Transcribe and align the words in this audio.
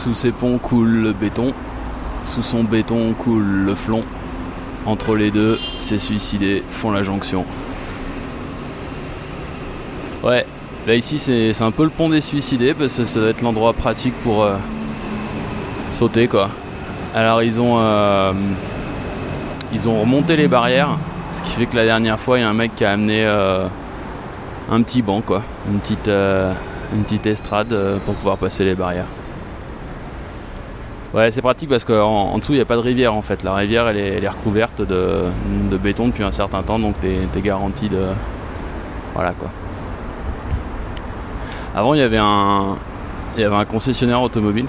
Sous 0.00 0.14
ces 0.14 0.32
ponts 0.32 0.56
coule 0.56 1.02
le 1.02 1.12
béton. 1.12 1.52
Sous 2.24 2.40
son 2.40 2.64
béton 2.64 3.12
coule 3.12 3.44
le 3.66 3.74
flon. 3.74 4.00
Entre 4.86 5.14
les 5.14 5.30
deux, 5.30 5.58
ces 5.80 5.98
suicidés 5.98 6.62
font 6.70 6.90
la 6.90 7.02
jonction. 7.02 7.44
Ouais, 10.22 10.46
là 10.86 10.94
ici 10.94 11.18
c'est 11.18 11.60
un 11.60 11.70
peu 11.70 11.84
le 11.84 11.90
pont 11.90 12.08
des 12.08 12.22
suicidés 12.22 12.72
parce 12.72 12.96
que 12.96 13.04
ça 13.04 13.20
doit 13.20 13.28
être 13.28 13.42
l'endroit 13.42 13.74
pratique 13.74 14.14
pour 14.22 14.42
euh, 14.42 14.56
sauter 15.92 16.28
quoi. 16.28 16.48
Alors 17.14 17.42
ils 17.42 17.60
ont 17.60 17.76
euh, 17.78 18.32
ils 19.74 19.86
ont 19.86 20.00
remonté 20.00 20.34
les 20.34 20.48
barrières, 20.48 20.96
ce 21.34 21.42
qui 21.42 21.50
fait 21.50 21.66
que 21.66 21.76
la 21.76 21.84
dernière 21.84 22.18
fois 22.18 22.38
il 22.38 22.40
y 22.40 22.44
a 22.44 22.48
un 22.48 22.54
mec 22.54 22.74
qui 22.74 22.86
a 22.86 22.92
amené 22.92 23.26
euh, 23.26 23.66
un 24.70 24.80
petit 24.82 25.02
banc 25.02 25.20
quoi, 25.20 25.42
une 25.70 25.78
petite 25.78 26.08
euh, 26.08 26.54
une 26.94 27.02
petite 27.02 27.26
estrade 27.26 27.76
pour 28.06 28.14
pouvoir 28.14 28.38
passer 28.38 28.64
les 28.64 28.74
barrières. 28.74 29.06
Ouais, 31.12 31.30
c'est 31.32 31.42
pratique 31.42 31.68
parce 31.68 31.84
qu'en 31.84 32.30
en 32.32 32.38
dessous 32.38 32.52
il 32.52 32.56
n'y 32.56 32.62
a 32.62 32.66
pas 32.66 32.76
de 32.76 32.82
rivière 32.82 33.14
en 33.14 33.22
fait. 33.22 33.42
La 33.42 33.54
rivière 33.54 33.88
elle 33.88 33.96
est, 33.96 34.28
recouverte 34.28 34.80
de, 34.82 35.24
béton 35.82 36.06
depuis 36.08 36.22
un 36.22 36.30
certain 36.30 36.62
temps 36.62 36.78
donc 36.78 37.00
t'es 37.00 37.18
t'es 37.32 37.40
garanti 37.40 37.88
de 37.88 38.04
voilà 39.14 39.32
quoi. 39.32 39.50
Avant, 41.74 41.94
il 41.94 42.00
y 42.00 42.02
avait 42.02 42.18
un, 42.18 42.76
il 43.36 43.42
y 43.42 43.44
avait 43.44 43.54
un 43.56 43.64
concessionnaire 43.64 44.22
automobile 44.22 44.66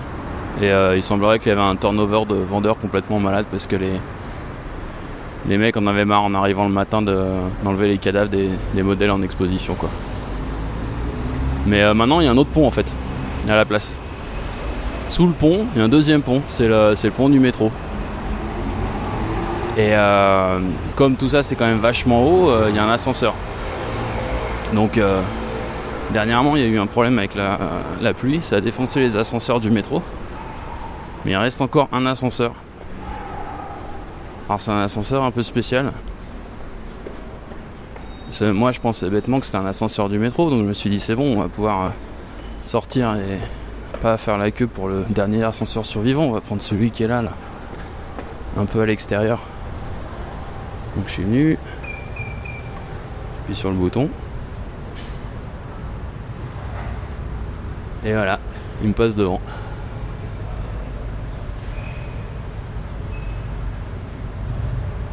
et 0.62 0.72
euh, 0.72 0.96
il 0.96 1.02
semblerait 1.02 1.40
qu'il 1.40 1.50
y 1.50 1.52
avait 1.52 1.62
un 1.62 1.76
turnover 1.76 2.26
de 2.28 2.36
vendeurs 2.36 2.78
complètement 2.78 3.20
malade 3.20 3.46
parce 3.50 3.66
que 3.66 3.76
les, 3.76 3.94
les 5.48 5.58
mecs 5.58 5.78
en 5.78 5.88
avaient 5.88 6.06
marre 6.06 6.24
en 6.24 6.34
arrivant 6.36 6.66
le 6.66 6.74
matin 6.74 7.02
de- 7.02 7.26
d'enlever 7.64 7.88
les 7.88 7.98
cadavres 7.98 8.30
des, 8.30 8.50
des 8.76 8.84
modèles 8.84 9.12
en 9.12 9.22
exposition 9.24 9.74
quoi. 9.74 9.90
Mais 11.66 11.82
euh, 11.82 11.94
maintenant, 11.94 12.20
il 12.20 12.26
y 12.26 12.28
a 12.28 12.32
un 12.32 12.38
autre 12.38 12.52
pont 12.52 12.68
en 12.68 12.72
fait 12.72 12.92
à 13.50 13.56
la 13.56 13.66
place. 13.66 13.98
Sous 15.12 15.28
le 15.28 15.34
pont, 15.34 15.68
il 15.74 15.80
y 15.80 15.82
a 15.82 15.84
un 15.84 15.90
deuxième 15.90 16.22
pont, 16.22 16.42
c'est 16.48 16.70
le, 16.70 17.10
pont 17.10 17.28
du 17.28 17.42
métro. 17.42 17.70
Et 19.76 19.90
euh, 19.92 20.60
comme 20.96 21.18
tout 21.18 21.28
ça 21.28 21.44
c'est 21.44 21.56
quand 21.58 21.66
même 21.66 21.80
vachement 21.80 22.24
haut, 22.24 22.50
euh, 22.50 22.68
il 22.70 22.76
y 22.78 22.80
a 22.80 22.86
un 22.86 22.90
ascenseur. 22.90 23.34
Donc 24.74 24.98
euh, 24.98 25.22
Dernièrement, 26.14 26.56
il 26.56 26.62
y 26.62 26.66
a 26.66 26.68
eu 26.68 26.80
un 26.80 26.88
problème 26.88 27.20
avec 27.20 27.36
la, 27.36 27.60
la 28.02 28.14
pluie, 28.14 28.40
ça 28.42 28.58
a 28.58 28.62
défoncé 28.62 29.02
les 29.02 29.18
ascenseurs 29.18 29.60
du 29.60 29.70
métro. 29.70 30.02
Mais 31.26 31.32
il 31.32 31.38
reste 31.38 31.60
encore 31.62 31.90
un 31.92 32.06
ascenseur. 32.06 32.54
Alors 34.48 34.62
c'est 34.62 34.72
un 34.72 34.82
ascenseur 34.82 35.24
un 35.24 35.32
peu 35.32 35.42
spécial. 35.42 35.92
Moi 38.42 38.72
je 38.72 38.80
pensais 38.80 39.10
bêtement 39.10 39.42
que 39.42 39.46
c'était 39.46 39.58
un 39.58 39.66
ascenseur 39.66 40.08
du 40.08 40.18
métro, 40.18 40.50
donc 40.50 40.62
je 40.62 40.68
me 40.68 40.74
suis 40.74 40.90
dit 40.90 41.00
c'est 41.00 41.16
bon, 41.16 41.38
on 41.38 41.42
va 41.42 41.50
pouvoir 41.50 41.92
sortir 42.64 43.16
et 43.16 43.40
pas 44.02 44.18
faire 44.18 44.40
la 44.40 44.50
queue 44.50 44.66
pour 44.66 44.88
le 44.88 45.06
dernier 45.10 45.44
ascenseur 45.44 45.86
survivant, 45.86 46.24
on 46.24 46.32
va 46.32 46.42
prendre 46.42 46.62
celui 46.62 46.90
qui 46.90 47.04
est 47.04 47.08
là, 47.08 47.22
là. 47.22 47.34
Un 48.58 48.66
peu 48.66 48.82
à 48.82 48.86
l'extérieur. 48.88 49.40
Donc 50.96 51.06
je 51.08 51.12
suis 51.12 51.24
venu. 51.24 51.58
Puis 53.46 53.56
sur 53.56 53.70
le 53.70 53.76
bouton. 53.76 54.10
Et 58.04 58.14
voilà, 58.14 58.40
il 58.82 58.90
me 58.90 58.94
passe 58.94 59.14
devant. 59.14 59.40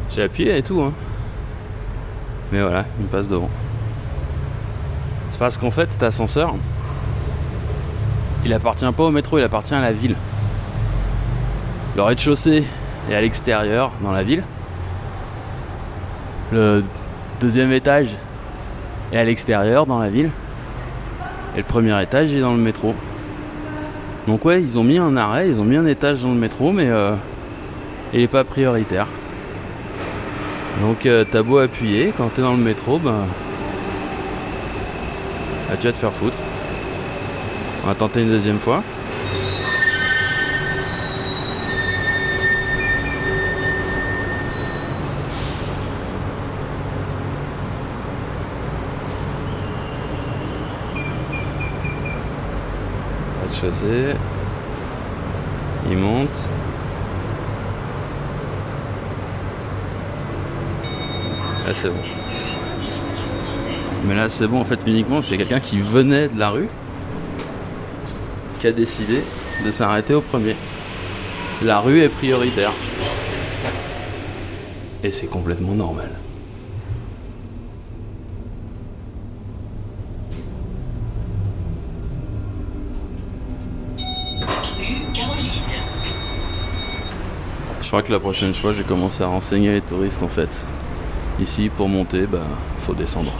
J'ai 0.09 0.23
appuyé 0.23 0.57
et 0.57 0.63
tout, 0.63 0.81
hein. 0.81 0.93
Mais 2.51 2.61
voilà, 2.61 2.85
il 2.97 3.05
me 3.05 3.09
passe 3.09 3.29
devant. 3.29 3.49
C'est 5.29 5.37
parce 5.37 5.57
qu'en 5.59 5.69
fait, 5.69 5.91
cet 5.91 6.01
ascenseur, 6.01 6.55
il 8.45 8.53
appartient 8.53 8.91
pas 8.91 9.03
au 9.03 9.11
métro, 9.11 9.37
il 9.37 9.43
appartient 9.43 9.73
à 9.73 9.81
la 9.81 9.91
ville. 9.91 10.15
Le 11.95 12.01
rez-de-chaussée 12.01 12.63
est 13.09 13.15
à 13.15 13.21
l'extérieur, 13.21 13.91
dans 14.01 14.11
la 14.11 14.23
ville. 14.23 14.43
Le 16.51 16.83
deuxième 17.41 17.71
étage 17.71 18.15
est 19.11 19.17
à 19.17 19.23
l'extérieur, 19.23 19.85
dans 19.85 19.99
la 19.99 20.09
ville. 20.09 20.31
Et 21.55 21.59
le 21.59 21.63
premier 21.63 22.01
étage 22.01 22.31
est 22.31 22.41
dans 22.41 22.53
le 22.53 22.61
métro. 22.61 22.95
Donc 24.27 24.45
ouais, 24.45 24.61
ils 24.61 24.77
ont 24.77 24.83
mis 24.83 24.97
un 24.97 25.17
arrêt, 25.17 25.49
ils 25.49 25.59
ont 25.59 25.63
mis 25.63 25.75
un 25.75 25.85
étage 25.85 26.21
dans 26.21 26.29
le 26.29 26.39
métro, 26.39 26.71
mais 26.71 26.89
euh, 26.89 27.15
il 28.13 28.21
est 28.21 28.27
pas 28.27 28.43
prioritaire. 28.43 29.07
Donc 30.81 31.05
euh, 31.05 31.25
t'as 31.29 31.41
beau 31.41 31.57
appuyer, 31.57 32.13
quand 32.15 32.29
t'es 32.33 32.41
dans 32.41 32.53
le 32.53 32.63
métro, 32.63 32.99
ben... 32.99 33.25
bah, 35.67 35.75
tu 35.79 35.87
vas 35.87 35.93
te 35.93 35.97
faire 35.97 36.13
foutre. 36.13 36.37
On 37.83 37.87
va 37.87 37.95
tenter 37.95 38.21
une 38.21 38.29
deuxième 38.29 38.59
fois. 38.59 38.83
Rez-de-chaussée. 53.41 54.15
Il 55.89 55.97
monte. 55.97 56.29
Là 61.65 61.73
c'est 61.73 61.89
bon. 61.89 61.95
Mais 64.05 64.15
là 64.15 64.29
c'est 64.29 64.47
bon 64.47 64.59
en 64.61 64.65
fait 64.65 64.79
uniquement 64.85 65.21
c'est 65.21 65.37
quelqu'un 65.37 65.59
qui 65.59 65.79
venait 65.79 66.27
de 66.27 66.37
la 66.37 66.49
rue 66.49 66.67
qui 68.59 68.67
a 68.67 68.71
décidé 68.71 69.21
de 69.65 69.71
s'arrêter 69.71 70.13
au 70.13 70.21
premier. 70.21 70.55
La 71.63 71.79
rue 71.79 72.01
est 72.01 72.09
prioritaire. 72.09 72.71
Et 75.03 75.09
c'est 75.09 75.27
complètement 75.27 75.73
normal. 75.73 76.09
Je 87.81 87.87
crois 87.87 88.03
que 88.03 88.11
la 88.11 88.19
prochaine 88.19 88.53
fois, 88.53 88.71
j'ai 88.71 88.83
commencé 88.83 89.23
à 89.23 89.27
renseigner 89.27 89.71
les 89.71 89.81
touristes 89.81 90.21
en 90.21 90.27
fait. 90.27 90.63
Ici, 91.39 91.69
pour 91.69 91.89
monter, 91.89 92.27
bah, 92.27 92.45
faut 92.81 92.93
descendre. 92.93 93.31